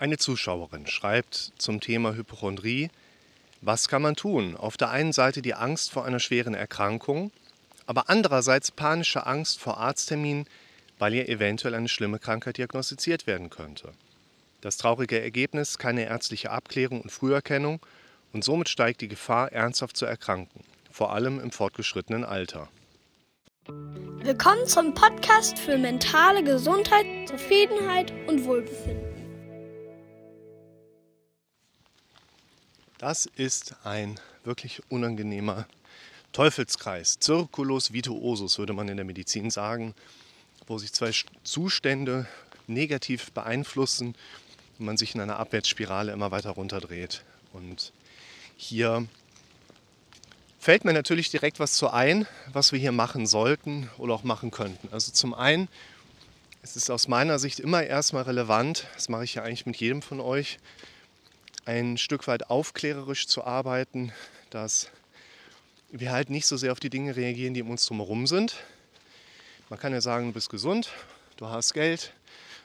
[0.00, 2.88] Eine Zuschauerin schreibt zum Thema Hypochondrie,
[3.60, 4.56] was kann man tun?
[4.56, 7.32] Auf der einen Seite die Angst vor einer schweren Erkrankung,
[7.84, 10.46] aber andererseits panische Angst vor Arztterminen,
[10.98, 13.92] weil ihr eventuell eine schlimme Krankheit diagnostiziert werden könnte.
[14.62, 17.78] Das traurige Ergebnis keine ärztliche Abklärung und Früherkennung
[18.32, 22.70] und somit steigt die Gefahr, ernsthaft zu erkranken, vor allem im fortgeschrittenen Alter.
[23.66, 29.09] Willkommen zum Podcast für mentale Gesundheit, Zufriedenheit und Wohlbefinden.
[33.00, 35.64] Das ist ein wirklich unangenehmer
[36.32, 37.16] Teufelskreis.
[37.18, 39.94] Circulus virtuosus würde man in der Medizin sagen,
[40.66, 41.10] wo sich zwei
[41.42, 42.26] Zustände
[42.66, 44.14] negativ beeinflussen
[44.78, 47.24] und man sich in einer Abwärtsspirale immer weiter runterdreht.
[47.54, 47.94] Und
[48.58, 49.06] hier
[50.58, 54.50] fällt mir natürlich direkt was zu ein, was wir hier machen sollten oder auch machen
[54.50, 54.90] könnten.
[54.92, 55.68] Also zum einen
[56.62, 60.02] ist es aus meiner Sicht immer erstmal relevant, das mache ich ja eigentlich mit jedem
[60.02, 60.58] von euch,
[61.64, 64.12] ein Stück weit aufklärerisch zu arbeiten,
[64.50, 64.90] dass
[65.90, 68.56] wir halt nicht so sehr auf die Dinge reagieren, die um uns drumherum sind.
[69.68, 70.90] Man kann ja sagen, du bist gesund,
[71.36, 72.12] du hast Geld,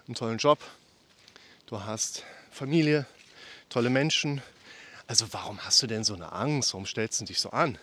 [0.08, 0.60] einen tollen Job,
[1.68, 3.06] du hast Familie,
[3.70, 4.42] tolle Menschen.
[5.08, 6.74] Also warum hast du denn so eine Angst?
[6.74, 7.78] Warum stellst du dich so an?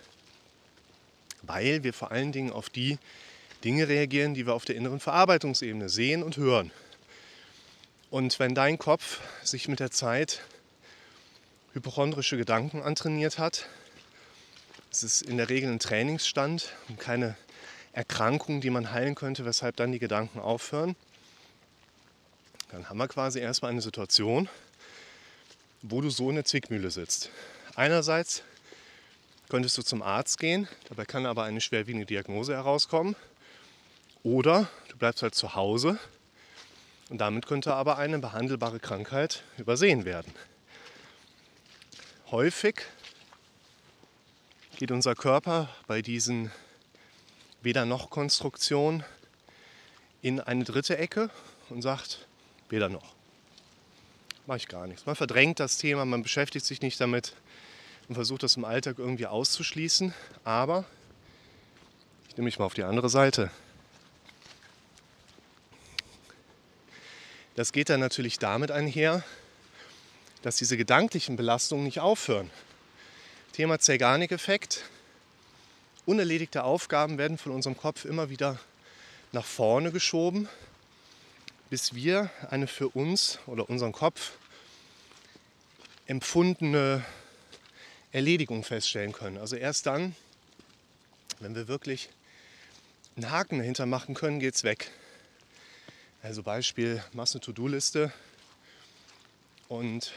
[1.41, 2.97] Weil wir vor allen Dingen auf die
[3.63, 6.71] Dinge reagieren, die wir auf der inneren Verarbeitungsebene sehen und hören.
[8.09, 10.41] Und wenn dein Kopf sich mit der Zeit
[11.73, 13.67] hypochondrische Gedanken antrainiert hat.
[14.91, 17.35] Es ist in der Regel ein Trainingsstand und keine
[17.93, 20.95] Erkrankung, die man heilen könnte, weshalb dann die Gedanken aufhören.
[22.71, 24.49] Dann haben wir quasi erstmal eine Situation,
[25.81, 27.29] wo du so in der Zwickmühle sitzt.
[27.75, 28.43] Einerseits
[29.49, 33.15] könntest du zum Arzt gehen, dabei kann aber eine schwerwiegende Diagnose herauskommen.
[34.23, 35.99] Oder du bleibst halt zu Hause
[37.09, 40.33] und damit könnte aber eine behandelbare Krankheit übersehen werden.
[42.33, 42.81] Häufig
[44.77, 46.49] geht unser Körper bei diesen
[47.61, 49.03] Weder-noch-Konstruktionen
[50.23, 51.29] in eine dritte Ecke
[51.69, 52.25] und sagt,
[52.69, 53.13] weder noch.
[54.47, 55.05] Mache ich gar nichts.
[55.05, 57.35] Man verdrängt das Thema, man beschäftigt sich nicht damit
[58.07, 60.11] und versucht das im Alltag irgendwie auszuschließen.
[60.43, 60.85] Aber
[62.29, 63.51] ich nehme mich mal auf die andere Seite.
[67.53, 69.23] Das geht dann natürlich damit einher,
[70.43, 72.51] dass diese gedanklichen Belastungen nicht aufhören.
[73.53, 74.83] Thema Zeigarnik-Effekt.
[76.05, 78.59] Unerledigte Aufgaben werden von unserem Kopf immer wieder
[79.31, 80.49] nach vorne geschoben,
[81.69, 84.33] bis wir eine für uns oder unseren Kopf
[86.07, 87.05] empfundene
[88.11, 89.37] Erledigung feststellen können.
[89.37, 90.13] Also erst dann,
[91.39, 92.09] wenn wir wirklich
[93.15, 94.91] einen Haken dahinter machen können, geht es weg.
[96.21, 98.11] Also Beispiel, machst eine To-Do-Liste
[99.69, 100.11] und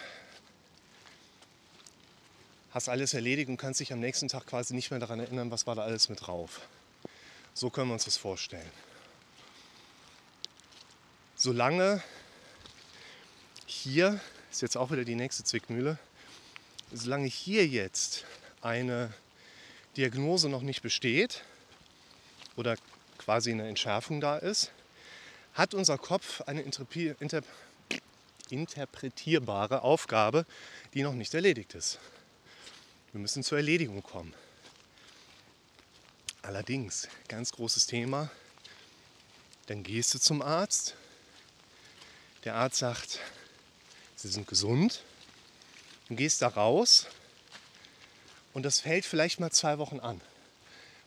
[2.76, 5.66] hast alles erledigt und kannst dich am nächsten Tag quasi nicht mehr daran erinnern, was
[5.66, 6.60] war da alles mit drauf.
[7.54, 8.70] So können wir uns das vorstellen.
[11.36, 12.02] Solange
[13.64, 14.20] hier,
[14.50, 15.98] ist jetzt auch wieder die nächste Zwickmühle,
[16.92, 18.26] solange hier jetzt
[18.60, 19.10] eine
[19.96, 21.44] Diagnose noch nicht besteht
[22.56, 22.76] oder
[23.16, 24.70] quasi eine Entschärfung da ist,
[25.54, 26.62] hat unser Kopf eine
[28.50, 30.44] interpretierbare Aufgabe,
[30.92, 31.98] die noch nicht erledigt ist.
[33.16, 34.34] Wir müssen zur Erledigung kommen.
[36.42, 38.30] Allerdings, ganz großes Thema,
[39.68, 40.96] dann gehst du zum Arzt.
[42.44, 43.20] Der Arzt sagt,
[44.16, 45.02] Sie sind gesund.
[46.10, 47.06] Du gehst da raus
[48.52, 50.20] und das fällt vielleicht mal zwei Wochen an,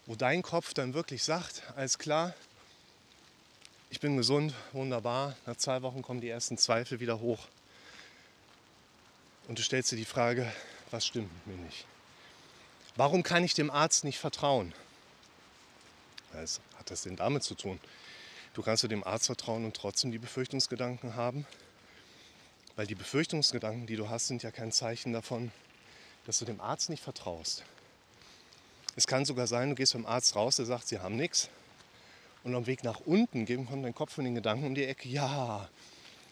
[0.07, 2.33] wo dein Kopf dann wirklich sagt, alles klar,
[3.91, 5.35] ich bin gesund, wunderbar.
[5.45, 7.47] Nach zwei Wochen kommen die ersten Zweifel wieder hoch.
[9.47, 10.51] Und du stellst dir die Frage,
[10.89, 11.85] was stimmt mit mir nicht?
[12.95, 14.73] Warum kann ich dem Arzt nicht vertrauen?
[16.33, 17.79] Was hat das denn damit zu tun?
[18.53, 21.45] Du kannst dem Arzt vertrauen und trotzdem die Befürchtungsgedanken haben,
[22.75, 25.51] weil die Befürchtungsgedanken, die du hast, sind ja kein Zeichen davon,
[26.25, 27.63] dass du dem Arzt nicht vertraust.
[28.95, 31.49] Es kann sogar sein, du gehst beim Arzt raus, der sagt, sie haben nichts.
[32.43, 35.69] Und am Weg nach unten kommt dein Kopf von den Gedanken um die Ecke, ja,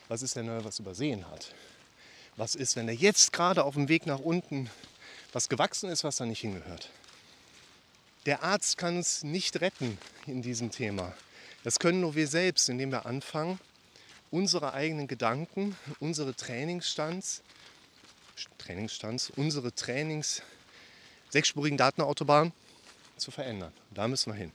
[0.07, 1.53] was ist, wenn er was übersehen hat?
[2.35, 4.69] Was ist, wenn er jetzt gerade auf dem Weg nach unten
[5.37, 6.89] was gewachsen ist, was da nicht hingehört.
[8.25, 11.13] Der Arzt kann es nicht retten in diesem Thema.
[11.63, 13.59] Das können nur wir selbst, indem wir anfangen,
[14.31, 17.43] unsere eigenen Gedanken, unsere Trainingsstands,
[18.57, 20.41] Trainingsstands, unsere Trainings,
[21.29, 22.51] sechsspurigen Datenautobahn
[23.17, 23.73] zu verändern.
[23.91, 24.51] Da müssen wir hin.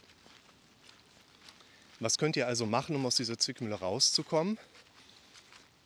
[2.01, 4.59] Was könnt ihr also machen, um aus dieser Zwickmühle rauszukommen?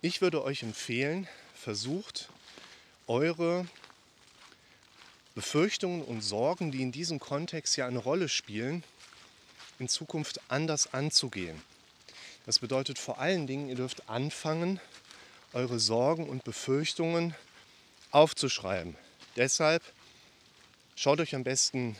[0.00, 2.30] Ich würde euch empfehlen, versucht,
[3.06, 3.66] eure
[5.36, 8.82] Befürchtungen und Sorgen, die in diesem Kontext ja eine Rolle spielen,
[9.78, 11.60] in Zukunft anders anzugehen.
[12.46, 14.80] Das bedeutet vor allen Dingen, ihr dürft anfangen,
[15.52, 17.34] eure Sorgen und Befürchtungen
[18.12, 18.96] aufzuschreiben.
[19.36, 19.82] Deshalb
[20.94, 21.96] schaut euch am besten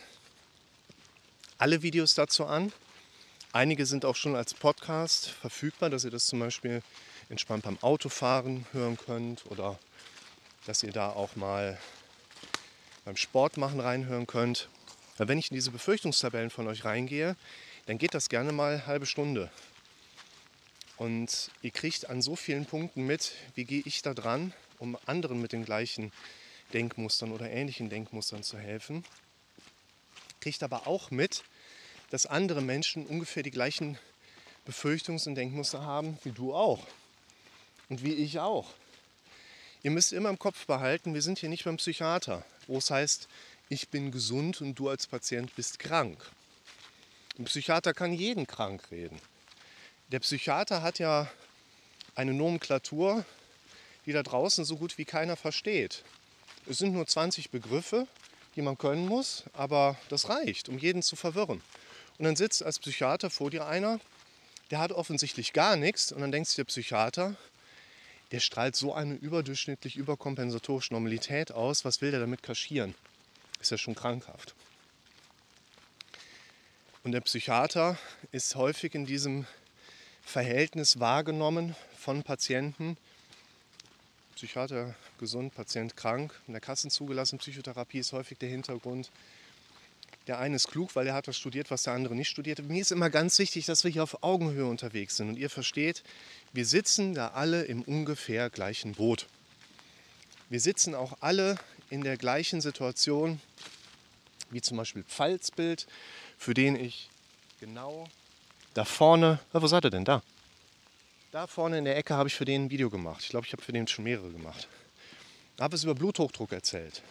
[1.59, 2.73] alle Videos dazu an.
[3.53, 6.81] Einige sind auch schon als Podcast verfügbar, dass ihr das zum Beispiel
[7.29, 9.77] entspannt beim Autofahren hören könnt oder
[10.65, 11.77] dass ihr da auch mal
[13.07, 14.67] beim Sport machen reinhören könnt.
[15.17, 17.37] Wenn ich in diese Befürchtungstabellen von euch reingehe,
[17.85, 19.49] dann geht das gerne mal halbe Stunde.
[20.97, 25.41] Und ihr kriegt an so vielen Punkten mit, wie gehe ich da dran, um anderen
[25.41, 26.11] mit den gleichen
[26.73, 29.05] Denkmustern oder ähnlichen Denkmustern zu helfen.
[30.41, 31.45] Kriegt aber auch mit,
[32.09, 33.97] dass andere Menschen ungefähr die gleichen
[34.67, 36.85] Befürchtungs- und Denkmuster haben wie du auch.
[37.87, 38.73] Und wie ich auch.
[39.83, 43.27] Ihr müsst immer im Kopf behalten, wir sind hier nicht beim Psychiater, wo es heißt,
[43.69, 46.17] ich bin gesund und du als Patient bist krank.
[47.37, 49.21] Ein Psychiater kann jeden krank reden.
[50.11, 51.29] Der Psychiater hat ja
[52.15, 53.23] eine Nomenklatur,
[54.05, 56.03] die da draußen so gut wie keiner versteht.
[56.65, 58.07] Es sind nur 20 Begriffe,
[58.55, 61.61] die man können muss, aber das reicht, um jeden zu verwirren.
[62.17, 63.99] Und dann sitzt als Psychiater vor dir einer,
[64.71, 67.35] der hat offensichtlich gar nichts und dann denkt sich der Psychiater,
[68.31, 72.93] der strahlt so eine überdurchschnittlich überkompensatorische Normalität aus, was will der damit kaschieren?
[73.59, 74.53] Ist ja schon krankhaft.
[77.03, 77.97] Und der Psychiater
[78.31, 79.45] ist häufig in diesem
[80.21, 82.97] Verhältnis wahrgenommen von Patienten.
[84.35, 86.37] Psychiater gesund, Patient krank.
[86.47, 89.09] In der Kassen zugelassen, Psychotherapie ist häufig der Hintergrund.
[90.27, 92.59] Der eine ist klug, weil er hat was studiert, was der andere nicht studiert.
[92.59, 95.29] Mir ist immer ganz wichtig, dass wir hier auf Augenhöhe unterwegs sind.
[95.29, 96.03] Und ihr versteht,
[96.53, 99.27] wir sitzen da alle im ungefähr gleichen Boot.
[100.49, 101.57] Wir sitzen auch alle
[101.89, 103.41] in der gleichen Situation,
[104.49, 105.87] wie zum Beispiel Pfalzbild,
[106.37, 107.09] für den ich
[107.59, 108.07] genau
[108.77, 110.21] da vorne, wo seid ihr denn da?
[111.31, 113.21] Da vorne in der Ecke habe ich für den ein Video gemacht.
[113.23, 114.67] Ich glaube, ich habe für den schon mehrere gemacht.
[115.55, 117.01] Ich habe es über Bluthochdruck erzählt.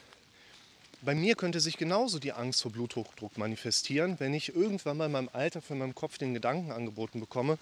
[1.03, 5.13] Bei mir könnte sich genauso die Angst vor Bluthochdruck manifestieren, wenn ich irgendwann mal in
[5.13, 7.59] meinem Alter von meinem Kopf den Gedanken angeboten bekomme,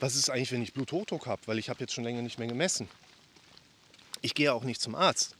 [0.00, 2.48] was ist eigentlich, wenn ich Bluthochdruck habe, weil ich habe jetzt schon länger nicht mehr
[2.48, 2.88] gemessen.
[4.22, 5.36] Ich gehe auch nicht zum Arzt,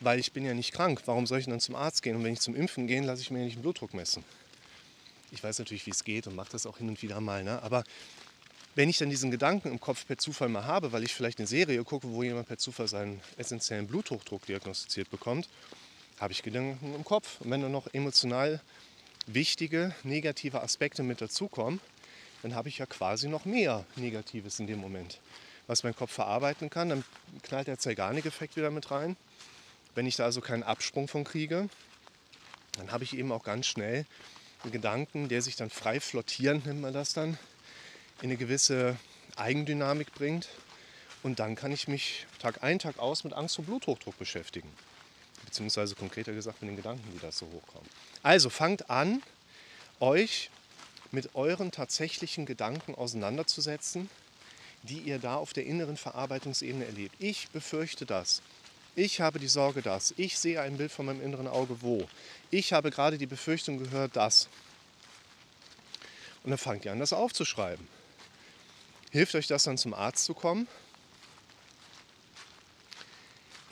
[0.00, 1.02] weil ich bin ja nicht krank.
[1.04, 2.16] Warum soll ich dann zum Arzt gehen?
[2.16, 4.24] Und wenn ich zum Impfen gehe, lasse ich mir ja nicht den Blutdruck messen.
[5.32, 7.44] Ich weiß natürlich, wie es geht und mache das auch hin und wieder mal.
[7.44, 7.62] Ne?
[7.62, 7.84] Aber
[8.74, 11.46] wenn ich dann diesen Gedanken im Kopf per Zufall mal habe, weil ich vielleicht eine
[11.46, 15.48] Serie gucke, wo jemand per Zufall seinen essentiellen Bluthochdruck diagnostiziert bekommt,
[16.20, 17.40] habe ich Gedanken im Kopf.
[17.40, 18.60] Und wenn dann noch emotional
[19.26, 21.80] wichtige, negative Aspekte mit dazukommen,
[22.42, 25.20] dann habe ich ja quasi noch mehr Negatives in dem Moment,
[25.66, 26.90] was mein Kopf verarbeiten kann.
[26.90, 27.04] Dann
[27.42, 29.16] knallt der Zeigarnik-Effekt wieder mit rein.
[29.94, 31.68] Wenn ich da also keinen Absprung von kriege,
[32.76, 34.06] dann habe ich eben auch ganz schnell
[34.62, 37.38] einen Gedanken, der sich dann frei flottieren, nennt man das dann,
[38.20, 38.96] in eine gewisse
[39.36, 40.48] Eigendynamik bringt.
[41.22, 44.70] Und dann kann ich mich Tag ein, Tag aus mit Angst vor Bluthochdruck beschäftigen
[45.50, 47.88] beziehungsweise konkreter gesagt mit den Gedanken, die da so hochkommen.
[48.22, 49.22] Also fangt an,
[49.98, 50.50] euch
[51.10, 54.08] mit euren tatsächlichen Gedanken auseinanderzusetzen,
[54.84, 57.16] die ihr da auf der inneren Verarbeitungsebene erlebt.
[57.18, 58.42] Ich befürchte das.
[58.94, 60.14] Ich habe die Sorge das.
[60.16, 62.08] Ich sehe ein Bild von meinem inneren Auge wo.
[62.50, 64.48] Ich habe gerade die Befürchtung gehört das.
[66.44, 67.86] Und dann fangt ihr an, das aufzuschreiben.
[69.10, 70.68] Hilft euch das dann zum Arzt zu kommen?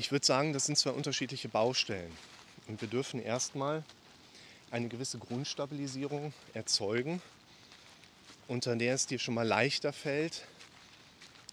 [0.01, 2.17] Ich würde sagen, das sind zwei unterschiedliche Baustellen.
[2.69, 3.83] Und wir dürfen erstmal
[4.71, 7.21] eine gewisse Grundstabilisierung erzeugen,
[8.47, 10.47] unter der es dir schon mal leichter fällt,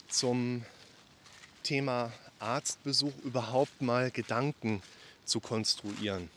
[0.09, 0.63] zum
[1.63, 4.83] Thema Arztbesuch überhaupt mal Gedanken
[5.25, 6.29] zu konstruieren.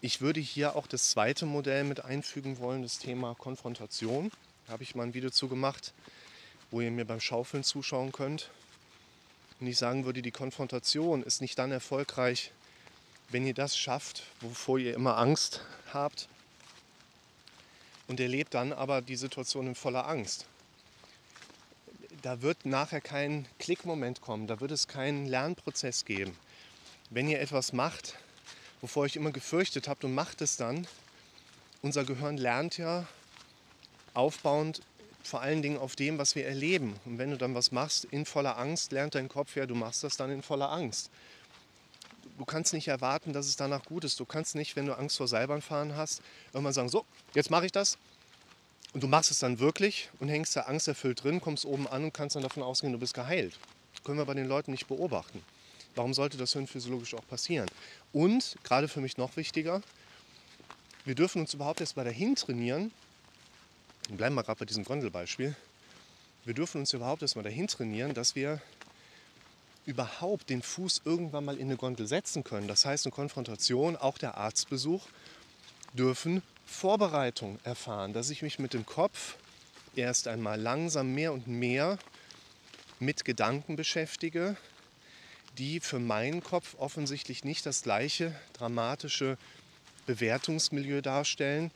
[0.00, 4.30] Ich würde hier auch das zweite Modell mit einfügen wollen, das Thema Konfrontation.
[4.66, 5.92] Da habe ich mal ein Video zu gemacht,
[6.70, 8.50] wo ihr mir beim Schaufeln zuschauen könnt.
[9.60, 12.52] Und ich sagen würde, die Konfrontation ist nicht dann erfolgreich,
[13.30, 16.28] wenn ihr das schafft, wovor ihr immer Angst habt.
[18.06, 20.46] Und erlebt dann aber die Situation in voller Angst.
[22.22, 26.36] Da wird nachher kein Klickmoment kommen, da wird es keinen Lernprozess geben.
[27.10, 28.14] Wenn ihr etwas macht,
[28.80, 30.86] wovor ihr euch immer gefürchtet habt und macht es dann,
[31.82, 33.06] unser Gehirn lernt ja
[34.14, 34.82] aufbauend
[35.26, 36.96] vor allen Dingen auf dem, was wir erleben.
[37.04, 40.04] Und wenn du dann was machst in voller Angst, lernt dein Kopf ja, du machst
[40.04, 41.10] das dann in voller Angst.
[42.38, 44.20] Du kannst nicht erwarten, dass es danach gut ist.
[44.20, 47.04] Du kannst nicht, wenn du Angst vor Seilbahnfahren hast, irgendwann sagen, so,
[47.34, 47.98] jetzt mache ich das.
[48.92, 52.14] Und du machst es dann wirklich und hängst da angsterfüllt drin, kommst oben an und
[52.14, 53.58] kannst dann davon ausgehen, du bist geheilt.
[54.04, 55.42] können wir bei den Leuten nicht beobachten.
[55.94, 57.68] Warum sollte das hirnphysiologisch auch passieren?
[58.12, 59.82] Und, gerade für mich noch wichtiger,
[61.04, 62.92] wir dürfen uns überhaupt erst mal dahin trainieren,
[64.08, 65.56] bleiben wir gerade bei diesem Gondelbeispiel,
[66.44, 68.60] wir dürfen uns überhaupt erst mal dahin trainieren, dass wir
[69.84, 72.68] überhaupt den Fuß irgendwann mal in eine Gondel setzen können.
[72.68, 75.06] Das heißt, eine Konfrontation, auch der Arztbesuch,
[75.92, 79.36] dürfen Vorbereitung erfahren, dass ich mich mit dem Kopf
[79.94, 81.98] erst einmal langsam mehr und mehr
[82.98, 84.56] mit Gedanken beschäftige,
[85.58, 89.38] die für meinen Kopf offensichtlich nicht das gleiche dramatische
[90.06, 91.70] Bewertungsmilieu darstellen,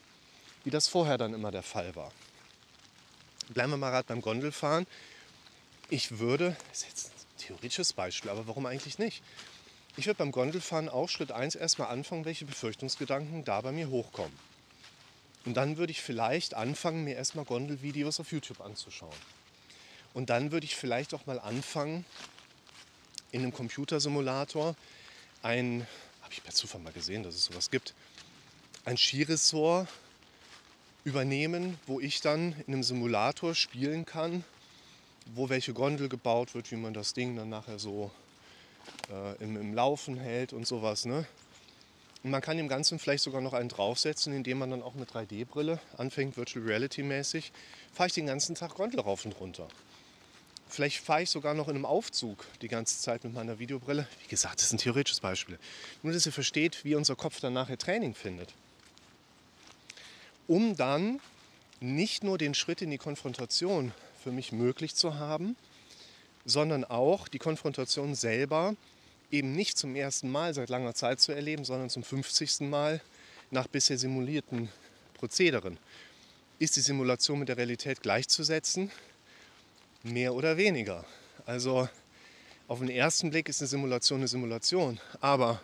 [0.64, 2.12] wie das vorher dann immer der Fall war.
[3.48, 4.86] Bleiben wir mal gerade beim Gondelfahren.
[5.88, 9.22] Ich würde, das ist jetzt ein theoretisches Beispiel, aber warum eigentlich nicht?
[9.96, 14.38] Ich würde beim Gondelfahren auch Schritt 1 erstmal anfangen, welche Befürchtungsgedanken da bei mir hochkommen.
[15.44, 19.16] Und dann würde ich vielleicht anfangen, mir erstmal Gondelvideos auf YouTube anzuschauen.
[20.12, 22.04] Und dann würde ich vielleicht auch mal anfangen,
[23.32, 24.76] in einem Computersimulator
[25.42, 25.86] ein,
[26.22, 27.94] habe ich per Zufall mal gesehen, dass es sowas gibt,
[28.84, 29.88] ein Skiressort
[31.04, 34.44] übernehmen, wo ich dann in einem Simulator spielen kann,
[35.34, 38.10] wo welche Gondel gebaut wird, wie man das Ding dann nachher so
[39.10, 41.06] äh, im, im, Laufen hält und sowas.
[41.06, 41.26] Ne?
[42.22, 45.04] Und man kann dem Ganzen vielleicht sogar noch einen draufsetzen, indem man dann auch eine
[45.04, 47.52] 3D-Brille anfängt, Virtual Reality mäßig,
[47.92, 49.68] fahre ich den ganzen Tag Gondel rauf und runter.
[50.68, 54.06] Vielleicht fahre ich sogar noch in einem Aufzug die ganze Zeit mit meiner Videobrille.
[54.22, 55.58] Wie gesagt, das ist ein theoretisches Beispiel.
[56.02, 58.54] Nur, dass ihr versteht, wie unser Kopf dann nachher Training findet
[60.50, 61.20] um dann
[61.78, 65.54] nicht nur den Schritt in die Konfrontation für mich möglich zu haben,
[66.44, 68.74] sondern auch die Konfrontation selber
[69.30, 72.62] eben nicht zum ersten Mal seit langer Zeit zu erleben, sondern zum 50.
[72.62, 73.00] Mal
[73.52, 74.68] nach bisher simulierten
[75.14, 75.78] Prozederen.
[76.58, 78.90] Ist die Simulation mit der Realität gleichzusetzen?
[80.02, 81.04] Mehr oder weniger.
[81.46, 81.88] Also
[82.66, 85.60] auf den ersten Blick ist eine Simulation eine Simulation, aber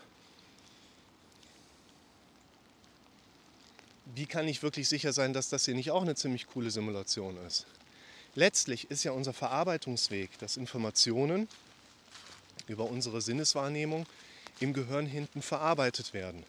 [4.16, 7.36] wie kann ich wirklich sicher sein, dass das hier nicht auch eine ziemlich coole Simulation
[7.46, 7.66] ist?
[8.34, 11.48] Letztlich ist ja unser Verarbeitungsweg, dass Informationen
[12.66, 14.06] über unsere Sinneswahrnehmung
[14.58, 16.44] im Gehirn hinten verarbeitet werden.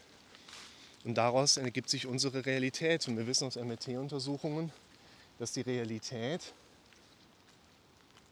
[1.03, 3.05] Und daraus ergibt sich unsere Realität.
[3.09, 4.71] Und wir wissen aus MRT-Untersuchungen,
[5.37, 6.53] dass die Realität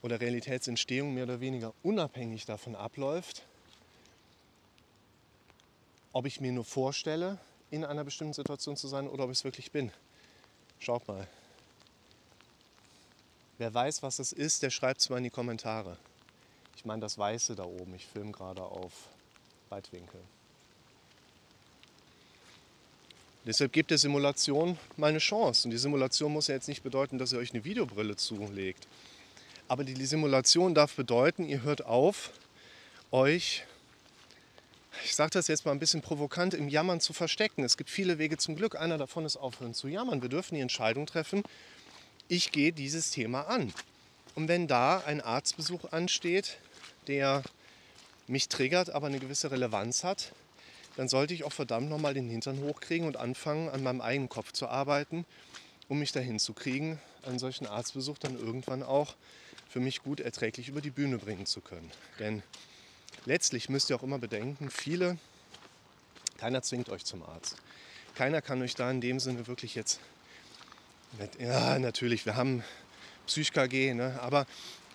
[0.02, 3.42] oder Realitätsentstehung mehr oder weniger unabhängig davon abläuft,
[6.14, 7.38] ob ich mir nur vorstelle,
[7.76, 9.92] in einer bestimmten Situation zu sein oder ob ich es wirklich bin.
[10.80, 11.28] Schaut mal.
[13.58, 15.98] Wer weiß, was es ist, der schreibt es mal in die Kommentare.
[16.76, 17.94] Ich meine das Weiße da oben.
[17.96, 18.92] Ich filme gerade auf
[19.70, 20.20] Weitwinkel.
[23.46, 25.68] Deshalb gibt der Simulation mal eine Chance.
[25.68, 28.88] Und die Simulation muss ja jetzt nicht bedeuten, dass ihr euch eine Videobrille zulegt.
[29.68, 32.32] Aber die Simulation darf bedeuten, ihr hört auf,
[33.12, 33.64] euch
[35.04, 37.64] ich sage das jetzt mal ein bisschen provokant, im Jammern zu verstecken.
[37.64, 38.76] Es gibt viele Wege zum Glück.
[38.76, 40.22] Einer davon ist aufhören zu jammern.
[40.22, 41.44] Wir dürfen die Entscheidung treffen,
[42.28, 43.74] ich gehe dieses Thema an.
[44.34, 46.58] Und wenn da ein Arztbesuch ansteht,
[47.08, 47.44] der
[48.28, 50.32] mich triggert, aber eine gewisse Relevanz hat,
[50.98, 54.54] dann sollte ich auch verdammt nochmal den Hintern hochkriegen und anfangen, an meinem eigenen Kopf
[54.54, 55.26] zu arbeiten,
[55.88, 59.16] um mich dahin zu kriegen, einen solchen Arztbesuch dann irgendwann auch
[59.70, 61.92] für mich gut erträglich über die Bühne bringen zu können.
[62.20, 62.44] Denn
[63.26, 65.18] letztlich müsst ihr auch immer bedenken, viele,
[66.38, 67.56] keiner zwingt euch zum Arzt.
[68.16, 70.00] Keiner kann euch da in dem Sinne wirklich jetzt,
[71.40, 72.64] ja natürlich, wir haben
[73.28, 74.46] Psych-KG, ne, aber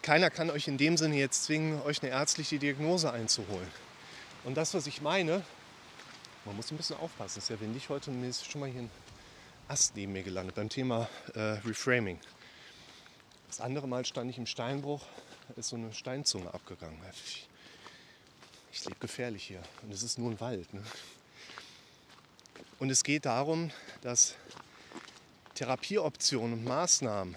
[0.03, 3.69] keiner kann euch in dem Sinne jetzt zwingen, euch eine ärztliche Diagnose einzuholen.
[4.45, 5.45] Und das, was ich meine,
[6.45, 8.71] man muss ein bisschen aufpassen, es ist ja windig heute und mir ist schon mal
[8.71, 8.91] hier ein
[9.69, 12.19] Ast neben mir gelandet beim Thema äh, Reframing.
[13.49, 15.05] Das andere Mal stand ich im Steinbruch,
[15.57, 16.99] ist so eine Steinzunge abgegangen.
[17.13, 17.47] Ich
[18.73, 20.73] ich lebe gefährlich hier und es ist nur ein Wald.
[20.73, 20.83] Ne?
[22.79, 24.37] Und es geht darum, dass
[25.55, 27.37] Therapieoptionen und Maßnahmen,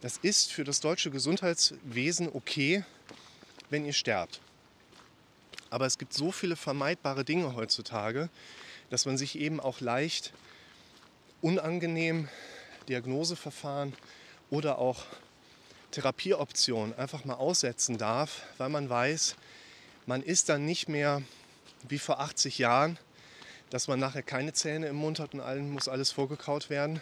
[0.00, 2.84] das ist für das deutsche Gesundheitswesen okay,
[3.70, 4.40] wenn ihr sterbt.
[5.70, 8.28] Aber es gibt so viele vermeidbare Dinge heutzutage,
[8.90, 10.32] dass man sich eben auch leicht
[11.40, 12.28] unangenehm
[12.88, 13.94] Diagnoseverfahren
[14.50, 15.04] oder auch
[15.92, 19.36] Therapieoptionen einfach mal aussetzen darf, weil man weiß,
[20.10, 21.22] man ist dann nicht mehr
[21.88, 22.98] wie vor 80 Jahren,
[23.70, 27.00] dass man nachher keine Zähne im Mund hat und allen muss alles vorgekaut werden,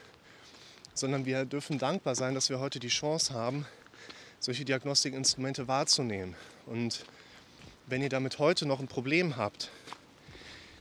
[0.93, 3.65] sondern wir dürfen dankbar sein, dass wir heute die Chance haben,
[4.41, 6.37] solche Diagnostikinstrumente wahrzunehmen.
[6.67, 7.07] Und
[7.87, 9.71] wenn ihr damit heute noch ein Problem habt,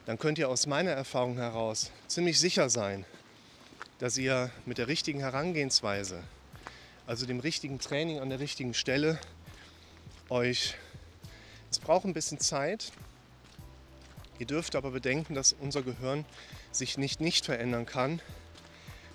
[0.05, 3.05] dann könnt ihr aus meiner Erfahrung heraus ziemlich sicher sein,
[4.00, 6.22] dass ihr mit der richtigen Herangehensweise,
[7.05, 9.17] also dem richtigen Training an der richtigen Stelle,
[10.27, 10.75] euch,
[11.69, 12.91] es braucht ein bisschen Zeit.
[14.39, 16.25] Ihr dürft aber bedenken, dass unser Gehirn
[16.71, 18.21] sich nicht nicht verändern kann.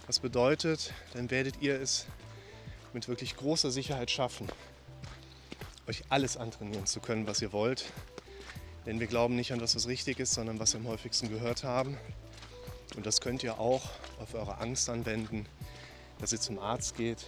[0.07, 2.07] Das bedeutet, dann werdet ihr es
[2.93, 4.49] mit wirklich großer Sicherheit schaffen,
[5.87, 7.85] euch alles antrainieren zu können, was ihr wollt.
[8.85, 11.63] Denn wir glauben nicht an das, was richtig ist, sondern was wir am häufigsten gehört
[11.63, 11.97] haben.
[12.97, 13.91] Und das könnt ihr auch
[14.21, 15.47] auf eure Angst anwenden,
[16.19, 17.27] dass ihr zum Arzt geht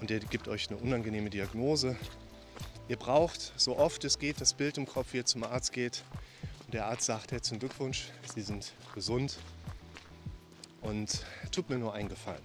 [0.00, 1.96] und der gibt euch eine unangenehme Diagnose.
[2.88, 6.02] Ihr braucht so oft es geht das Bild im Kopf, wie ihr zum Arzt geht
[6.66, 9.38] und der Arzt sagt herzlichen Glückwunsch, Sie sind gesund
[10.80, 12.42] und tut mir nur einen Gefallen.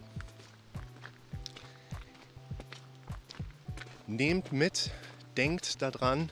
[4.05, 4.91] Nehmt mit,
[5.35, 6.31] denkt daran,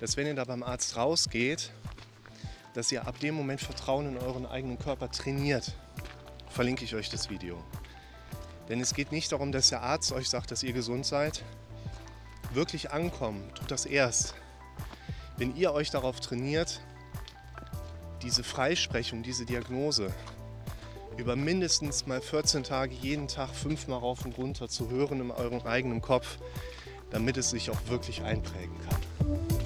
[0.00, 1.72] dass wenn ihr da beim Arzt rausgeht,
[2.74, 5.74] dass ihr ab dem Moment Vertrauen in euren eigenen Körper trainiert.
[6.50, 7.62] Verlinke ich euch das Video.
[8.68, 11.42] Denn es geht nicht darum, dass der Arzt euch sagt, dass ihr gesund seid.
[12.54, 14.34] Wirklich ankommen, tut das erst.
[15.36, 16.80] Wenn ihr euch darauf trainiert,
[18.22, 20.12] diese Freisprechung, diese Diagnose
[21.16, 25.66] über mindestens mal 14 Tage jeden Tag fünfmal rauf und runter zu hören in eurem
[25.66, 26.38] eigenen Kopf,
[27.10, 29.63] damit es sich auch wirklich einprägen kann.